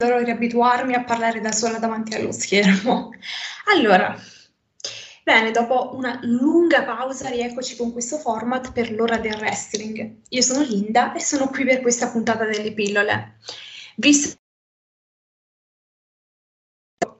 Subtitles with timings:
[0.00, 3.10] dovrò riabituarmi a parlare da sola davanti allo schermo.
[3.66, 4.18] Allora,
[5.22, 10.22] bene, dopo una lunga pausa rieccoci con questo format per l'ora del wrestling.
[10.30, 13.36] Io sono Linda e sono qui per questa puntata delle pillole.
[13.96, 14.39] Visto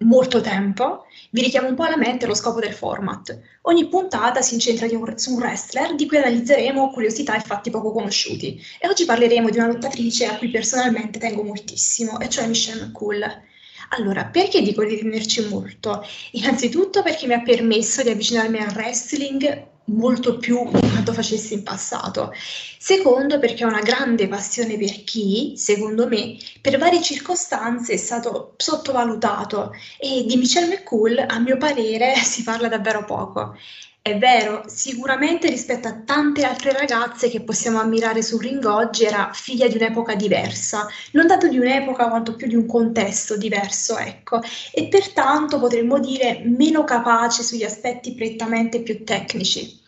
[0.00, 3.38] molto tempo, vi richiamo un po' alla mente lo scopo del format.
[3.62, 8.60] Ogni puntata si incentra su un wrestler di cui analizzeremo curiosità e fatti poco conosciuti.
[8.80, 13.48] E oggi parleremo di una lottatrice a cui personalmente tengo moltissimo, e cioè Michelle McCool.
[13.90, 16.04] Allora, perché dico di tenerci molto?
[16.32, 21.62] Innanzitutto perché mi ha permesso di avvicinarmi al wrestling molto più di quanto facessi in
[21.62, 22.32] passato.
[22.78, 28.54] Secondo, perché ho una grande passione per chi, secondo me, per varie circostanze è stato
[28.56, 33.56] sottovalutato e di Michelle McCool, a mio parere, si parla davvero poco.
[34.02, 39.30] È vero, sicuramente rispetto a tante altre ragazze che possiamo ammirare sul ring oggi era
[39.34, 44.40] figlia di un'epoca diversa, non tanto di un'epoca quanto più di un contesto diverso, ecco,
[44.72, 49.79] e pertanto potremmo dire meno capace sugli aspetti prettamente più tecnici.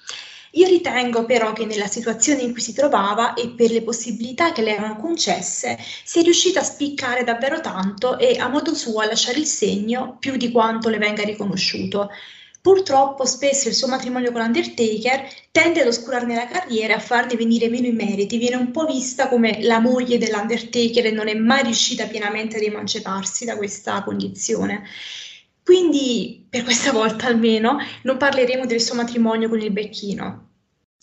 [0.54, 4.62] Io ritengo però che nella situazione in cui si trovava e per le possibilità che
[4.62, 9.38] le erano concesse, sia riuscita a spiccare davvero tanto e a modo suo a lasciare
[9.38, 12.10] il segno più di quanto le venga riconosciuto.
[12.60, 17.34] Purtroppo spesso il suo matrimonio con l'Undertaker tende ad oscurarne la carriera e a farne
[17.34, 21.34] venire meno i meriti, viene un po' vista come la moglie dell'Undertaker e non è
[21.34, 24.84] mai riuscita pienamente ad emanciparsi da questa condizione.
[25.64, 30.48] Quindi, per questa volta almeno, non parleremo del suo matrimonio con il becchino.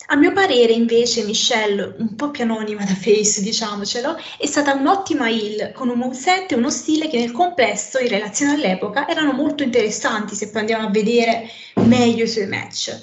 [0.06, 5.28] A mio parere, invece, Michelle, un po' più anonima da face, diciamocelo, è stata un'ottima
[5.28, 9.62] heel, con un moveset e uno stile che nel complesso, in relazione all'epoca, erano molto
[9.62, 12.98] interessanti se poi andiamo a vedere meglio i suoi match.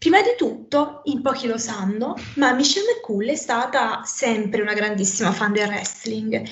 [0.00, 5.30] Prima di tutto, in pochi lo sanno, ma Michelle McCool è stata sempre una grandissima
[5.30, 6.42] fan del wrestling.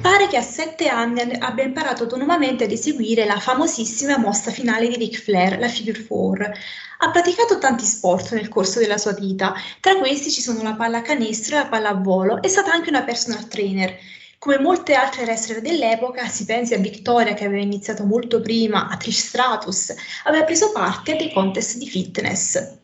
[0.00, 4.94] Pare che a sette anni abbia imparato autonomamente ad eseguire la famosissima mossa finale di
[4.94, 6.52] Ric Flair, la Figure 4.
[6.98, 11.56] Ha praticato tanti sport nel corso della sua vita, tra questi ci sono la pallacanestro
[11.56, 13.98] e la pallavolo, è stata anche una personal trainer.
[14.38, 18.96] Come molte altre wrestler dell'epoca, si pensi a Victoria che aveva iniziato molto prima, a
[18.96, 22.78] Trish Stratus, aveva preso parte a dei contest di fitness.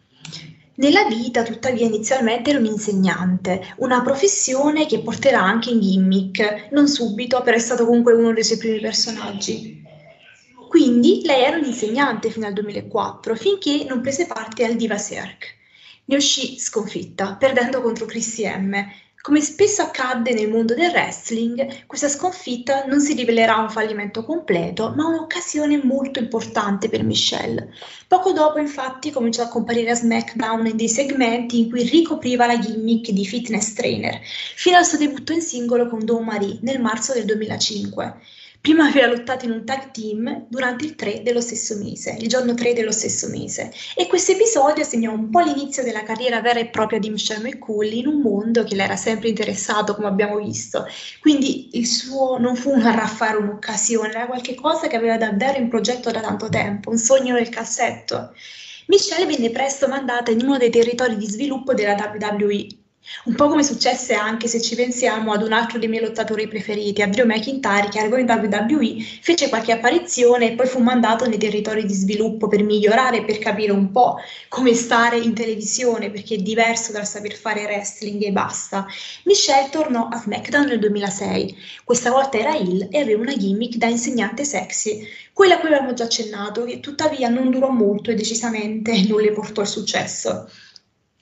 [0.74, 6.86] Nella vita, tuttavia, inizialmente era un insegnante, una professione che porterà anche in gimmick, non
[6.86, 9.82] subito, però è stato comunque uno dei suoi primi personaggi.
[10.68, 15.48] Quindi lei era un insegnante fino al 2004, finché non prese parte al Diva Cirque.
[16.04, 18.74] Ne uscì sconfitta, perdendo contro Chrissy M,
[19.20, 24.92] come spesso accadde nel mondo del wrestling, questa sconfitta non si rivelerà un fallimento completo,
[24.96, 27.68] ma un'occasione molto importante per Michelle.
[28.06, 32.58] Poco dopo, infatti, cominciò a comparire a SmackDown in dei segmenti in cui ricopriva la
[32.58, 37.12] gimmick di fitness trainer, fino al suo debutto in singolo con Dawn Marie nel marzo
[37.12, 38.20] del 2005.
[38.60, 42.54] Prima aveva lottato in un tag team durante il 3 dello stesso mese, il giorno
[42.54, 43.72] 3 dello stesso mese.
[43.96, 47.92] E questo episodio segnò un po' l'inizio della carriera vera e propria di Michelle McCool
[47.92, 50.86] in un mondo che le era sempre interessato, come abbiamo visto.
[51.20, 56.10] Quindi il suo non fu un arraffare un'occasione, era qualcosa che aveva davvero in progetto
[56.10, 58.34] da tanto tempo, un sogno nel cassetto.
[58.88, 62.66] Michelle venne presto mandata in uno dei territori di sviluppo della WWE,
[63.24, 67.02] un po' come successe anche se ci pensiamo ad un altro dei miei lottatori preferiti,
[67.02, 71.38] a Drew McIntyre, che arrivò in WWE, fece qualche apparizione e poi fu mandato nei
[71.38, 74.16] territori di sviluppo per migliorare, per capire un po'
[74.48, 78.86] come stare in televisione, perché è diverso dal saper fare wrestling e basta.
[79.24, 81.56] Michelle tornò a SmackDown nel 2006.
[81.84, 85.94] Questa volta era Hill e aveva una gimmick da insegnante sexy, quella a cui avevamo
[85.94, 90.48] già accennato, che tuttavia non durò molto e decisamente non le portò il successo.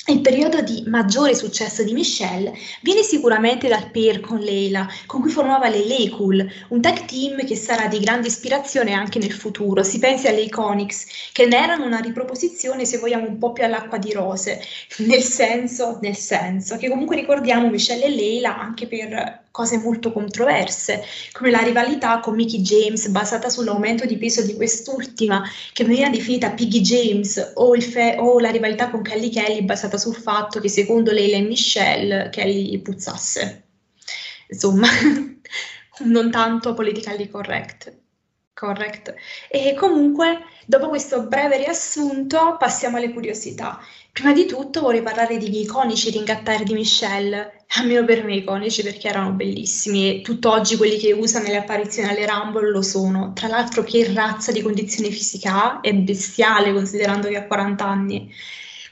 [0.09, 5.33] Il periodo di maggiore successo di Michelle viene sicuramente dal pair con Leila, con cui
[5.33, 9.83] formava le Laycool, un tag team che sarà di grande ispirazione anche nel futuro.
[9.83, 13.99] Si pensi alle Iconics, che ne erano una riproposizione, se vogliamo, un po' più all'acqua
[13.99, 14.61] di rose,
[14.99, 21.03] nel senso, nel senso che comunque ricordiamo Michelle e Leila anche per cose molto controverse,
[21.33, 25.43] come la rivalità con Mickey James basata sull'aumento di peso di quest'ultima,
[25.73, 30.15] che veniva definita Piggy James, o, fe- o, la rivalità con Kelly Kelly basata sul
[30.15, 33.65] fatto che secondo Leila e Michelle Kelly puzzasse.
[34.49, 34.89] Insomma,
[36.05, 38.05] non tanto politically correct.
[38.57, 39.15] Correct.
[39.51, 43.79] E comunque, dopo questo breve riassunto, passiamo alle curiosità.
[44.11, 49.09] Prima di tutto vorrei parlare degli iconici ringattari di Michelle, almeno per me iconici perché
[49.09, 53.35] erano bellissimi e tutt'oggi quelli che usa nelle apparizioni alle Rumble lo sono.
[53.35, 58.33] Tra l'altro che razza di condizione fisica ha, è bestiale considerando che ha 40 anni.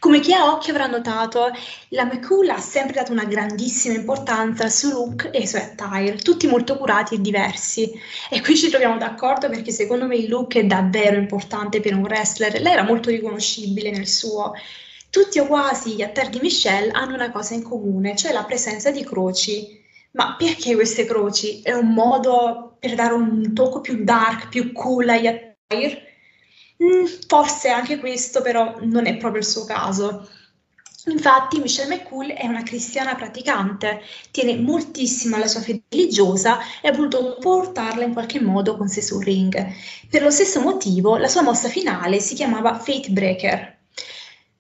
[0.05, 1.51] Come chi ha occhio avrà notato,
[1.89, 6.47] la McCool ha sempre dato una grandissima importanza suo look e ai suoi attire, tutti
[6.47, 7.91] molto curati e diversi.
[8.29, 12.03] E qui ci troviamo d'accordo perché secondo me il look è davvero importante per un
[12.03, 12.61] wrestler.
[12.61, 14.53] Lei era molto riconoscibile nel suo.
[15.09, 18.91] Tutti o quasi gli attire di Michelle hanno una cosa in comune, cioè la presenza
[18.91, 19.83] di croci.
[20.11, 21.63] Ma perché queste croci?
[21.63, 26.14] È un modo per dare un tocco più dark, più cool agli attire?
[26.83, 30.29] Mm, forse anche questo, però non è proprio il suo caso.
[31.07, 34.01] Infatti Michelle McCool è una cristiana praticante,
[34.31, 39.03] tiene moltissimo alla sua fede religiosa e ha voluto portarla in qualche modo con sé
[39.03, 39.55] sul ring.
[40.09, 43.79] Per lo stesso motivo la sua mossa finale si chiamava Fate Breaker.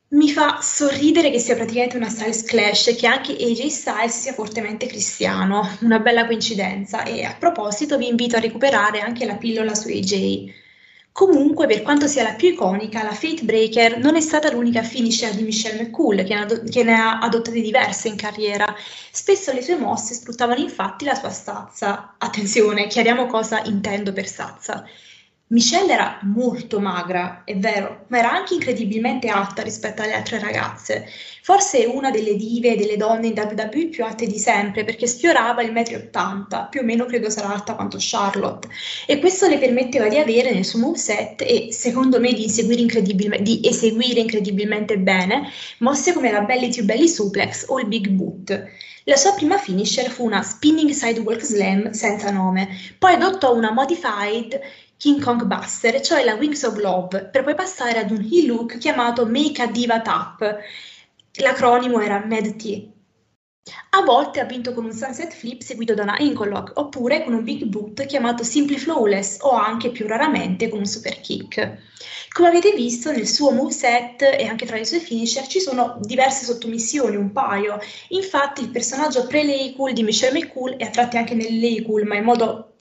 [0.08, 4.32] Mi fa sorridere che sia praticamente una Styles Clash e che anche AJ Styles sia
[4.34, 9.75] fortemente cristiano, una bella coincidenza e a proposito vi invito a recuperare anche la pillola
[9.75, 10.62] su AJ.
[11.16, 15.32] Comunque, per quanto sia la più iconica, la Fate Breaker non è stata l'unica finisher
[15.32, 18.75] di Michelle McCool, che, ad- che, ne ha adottate diverse in carriera.
[19.12, 22.16] Spesso le sue mosse sfruttavano infatti la sua stazza.
[22.19, 24.84] Attenzione, chiariamo cosa intendo per stazza.
[25.55, 31.06] Michelle era molto magra, è vero, ma era anche incredibilmente alta rispetto alle altre ragazze.
[31.43, 35.62] Forse una delle dive e delle donne in WWE più alte di sempre, perché sfiorava
[35.62, 38.67] il 1,80 m, più o meno credo sarà alta quanto Charlotte.
[39.06, 43.61] E questo le permetteva di avere nel suo moveset e, secondo me, di, incredibilme- di
[43.62, 45.49] eseguire incredibilmente bene
[45.79, 48.83] mosse come la Belly to Belly Suplex o il Big Boot.
[49.07, 52.69] La sua prima finisher fu una Spinning Sidewalk Slam senza nome,
[52.99, 54.59] poi adottò una Modified
[54.96, 58.79] King Kong Buster, cioè la Wings of Love, per poi passare ad un heel look
[58.79, 60.58] chiamato Make a Diva Tap.
[61.41, 62.93] L'acronimo era MAD-T.
[63.91, 67.32] A volte ha vinto con un sunset flip seguito da una ankle lock, oppure con
[67.32, 71.79] un big boot chiamato Simply Flawless o anche più raramente con un super kick.
[72.31, 76.44] Come avete visto nel suo moveset e anche tra i suoi finisher ci sono diverse
[76.44, 77.79] sottomissioni, un paio.
[78.08, 82.05] Infatti il personaggio pre-lay cool di Michelle McCool è a tratti anche nel lay cool,
[82.05, 82.74] ma in modo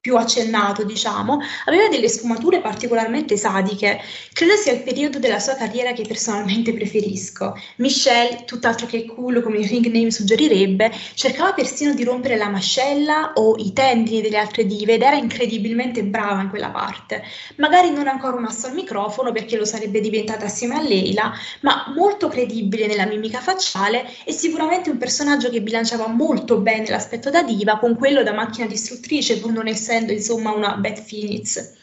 [0.00, 4.00] più accennato, diciamo, aveva delle sfumature particolarmente sadiche.
[4.32, 7.56] Credo sia il periodo della sua carriera che personalmente preferisco.
[7.76, 13.32] Michelle, tutt'altro che cool come il ring name suggerirebbe, cercava persino di rompere la mascella
[13.34, 17.24] o i tendini delle altre dive ed era incredibilmente brava in quella parte.
[17.56, 21.92] Magari non ancora un asso al microfono perché lo sarebbe diventata assieme a Leila, ma
[21.94, 27.42] molto credibile nella mimica facciale e sicuramente un personaggio che bilanciava molto bene l'aspetto da
[27.42, 31.74] diva con quello da macchina distruttrice pur non essere essendo insomma una Beth Phoenix.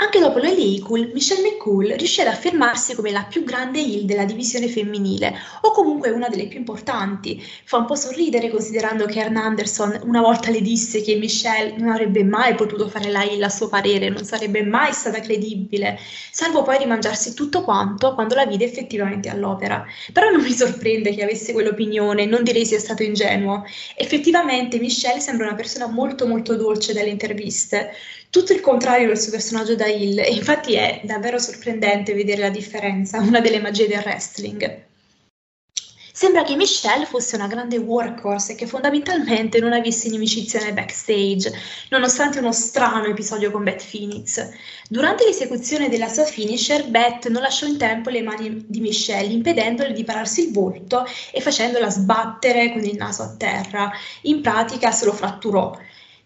[0.00, 4.24] Anche dopo le Cool, Michelle McCool riuscì ad affermarsi come la più grande heel della
[4.24, 7.44] divisione femminile, o comunque una delle più importanti.
[7.64, 11.88] Fa un po' sorridere considerando che Ern Anderson una volta le disse che Michelle non
[11.88, 15.98] avrebbe mai potuto fare la heel a suo parere, non sarebbe mai stata credibile,
[16.30, 19.84] salvo poi rimangiarsi tutto quanto quando la vide effettivamente all'opera.
[20.12, 23.64] Però non mi sorprende che avesse quell'opinione, non direi sia stato ingenuo.
[23.96, 27.90] Effettivamente Michelle sembra una persona molto molto dolce dalle interviste
[28.30, 33.18] tutto il contrario del suo personaggio da E infatti è davvero sorprendente vedere la differenza,
[33.22, 34.86] una delle magie del wrestling.
[36.18, 41.52] Sembra che Michelle fosse una grande workhorse e che fondamentalmente non avesse inimicizia nel backstage,
[41.90, 44.50] nonostante uno strano episodio con Beth Phoenix.
[44.88, 49.92] Durante l'esecuzione della sua finisher, Beth non lasciò in tempo le mani di Michelle, impedendole
[49.92, 53.92] di pararsi il volto e facendola sbattere con il naso a terra.
[54.22, 55.72] In pratica se lo fratturò.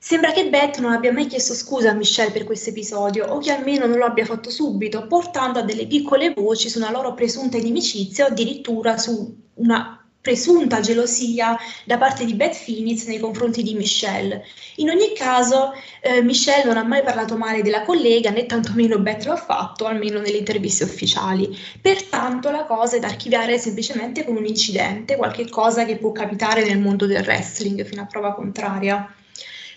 [0.05, 3.53] Sembra che Beth non abbia mai chiesto scusa a Michelle per questo episodio, o che
[3.53, 7.57] almeno non lo abbia fatto subito, portando a delle piccole voci su una loro presunta
[7.57, 13.75] inimicizia o addirittura su una presunta gelosia da parte di Beth Phoenix nei confronti di
[13.75, 14.43] Michelle.
[14.77, 19.25] In ogni caso, eh, Michelle non ha mai parlato male della collega, né tantomeno Beth
[19.27, 21.57] lo ha fatto, almeno nelle interviste ufficiali.
[21.81, 26.65] Pertanto la cosa è da archiviare semplicemente come un incidente, qualche cosa che può capitare
[26.65, 29.15] nel mondo del wrestling, fino a prova contraria.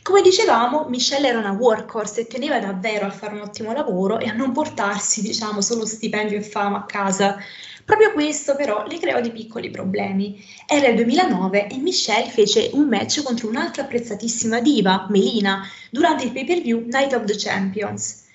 [0.05, 4.27] Come dicevamo, Michelle era una workhorse e teneva davvero a fare un ottimo lavoro e
[4.27, 7.39] a non portarsi, diciamo, solo stipendio e fama a casa.
[7.83, 10.45] Proprio questo però le creò dei piccoli problemi.
[10.67, 16.33] Era il 2009 e Michelle fece un match contro un'altra apprezzatissima diva, Melina, durante il
[16.33, 18.25] pay-per-view Night of the Champions.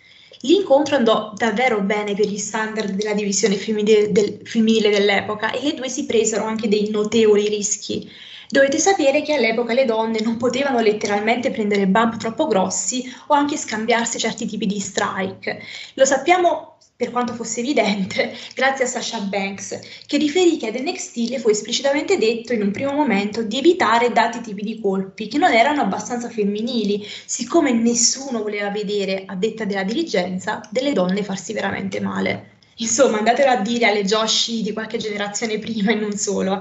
[0.40, 5.74] L'incontro andò davvero bene per gli standard della divisione femminile, del, femminile dell'epoca e le
[5.74, 8.10] due si presero anche dei notevoli rischi.
[8.52, 13.56] Dovete sapere che all'epoca le donne non potevano letteralmente prendere bump troppo grossi o anche
[13.56, 15.62] scambiarsi certi tipi di strike.
[15.94, 21.16] Lo sappiamo per quanto fosse evidente, grazie a Sasha Banks, che riferì che ad NXT
[21.28, 25.38] le fu esplicitamente detto in un primo momento di evitare dati tipi di colpi che
[25.38, 31.52] non erano abbastanza femminili, siccome nessuno voleva vedere, a detta della dirigenza, delle donne farsi
[31.52, 32.58] veramente male.
[32.78, 36.60] Insomma, andatelo a dire alle Joshi di qualche generazione prima e non solo.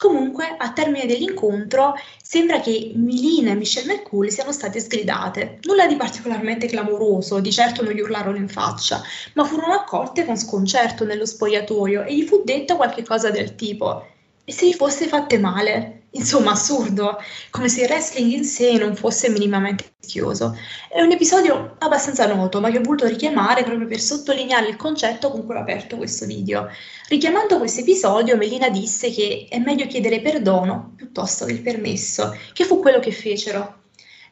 [0.00, 1.92] Comunque, a termine dell'incontro,
[2.22, 5.58] sembra che Milina e Michelle McCool siano state sgridate.
[5.64, 9.02] Nulla di particolarmente clamoroso, di certo non gli urlarono in faccia,
[9.34, 14.06] ma furono accolte con sconcerto nello spogliatoio e gli fu detto qualche cosa del tipo
[14.42, 15.99] e se gli fosse fatte male?
[16.12, 17.18] Insomma, assurdo,
[17.50, 20.56] come se il wrestling in sé non fosse minimamente rischioso.
[20.88, 25.30] È un episodio abbastanza noto, ma che ho voluto richiamare proprio per sottolineare il concetto
[25.30, 26.68] con cui ho aperto questo video.
[27.08, 32.64] Richiamando questo episodio, Melina disse che è meglio chiedere perdono piuttosto che il permesso, che
[32.64, 33.79] fu quello che fecero.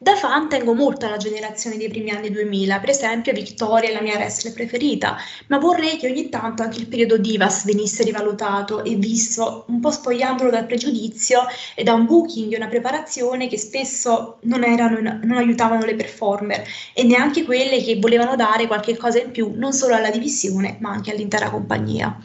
[0.01, 3.99] Da fan tengo molto alla generazione dei primi anni 2000, per esempio Victoria è la
[3.99, 8.95] mia wrestler preferita, ma vorrei che ogni tanto anche il periodo Divas venisse rivalutato e
[8.95, 11.41] visto un po' spogliandolo dal pregiudizio
[11.75, 16.65] e da un booking e una preparazione che spesso non, erano, non aiutavano le performer
[16.93, 20.91] e neanche quelle che volevano dare qualche cosa in più non solo alla divisione ma
[20.91, 22.17] anche all'intera compagnia.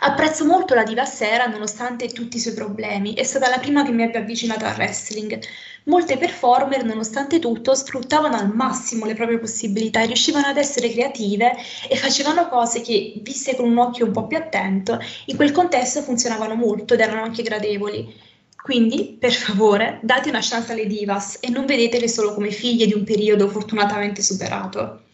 [0.00, 3.92] Apprezzo molto la diva Sera nonostante tutti i suoi problemi, è stata la prima che
[3.92, 5.38] mi abbia avvicinato al wrestling.
[5.88, 11.54] Molte performer, nonostante tutto, sfruttavano al massimo le proprie possibilità e riuscivano ad essere creative
[11.88, 16.02] e facevano cose che, viste con un occhio un po' più attento, in quel contesto
[16.02, 18.12] funzionavano molto ed erano anche gradevoli.
[18.60, 22.94] Quindi, per favore, date una chance alle divas e non vedetele solo come figlie di
[22.94, 25.05] un periodo fortunatamente superato.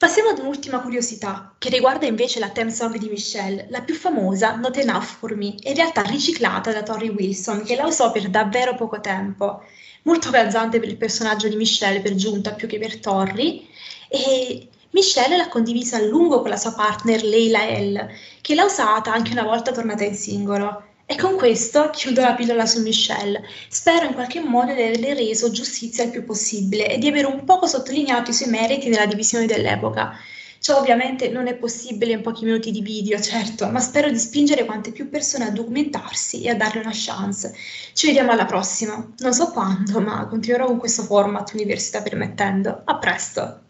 [0.00, 4.56] Passiamo ad un'ultima curiosità, che riguarda invece la theme song di Michelle, la più famosa,
[4.56, 8.74] Not Enough For Me, in realtà riciclata da Tori Wilson, che la usò per davvero
[8.74, 9.62] poco tempo.
[10.04, 13.68] Molto calzante per il personaggio di Michelle per giunta, più che per Tori,
[14.08, 18.08] e Michelle l'ha condivisa a lungo con la sua partner Leila L,
[18.40, 20.82] che l'ha usata anche una volta tornata in singolo.
[21.10, 23.42] E con questo chiudo la pillola su Michelle.
[23.68, 27.42] Spero in qualche modo di averle reso giustizia il più possibile e di aver un
[27.42, 30.16] poco sottolineato i suoi meriti nella divisione dell'epoca.
[30.60, 34.64] Ciò ovviamente non è possibile in pochi minuti di video, certo, ma spero di spingere
[34.64, 37.52] quante più persone a documentarsi e a darle una chance.
[37.92, 39.12] Ci vediamo alla prossima.
[39.18, 42.82] Non so quando, ma continuerò con questo format, università permettendo.
[42.84, 43.69] A presto!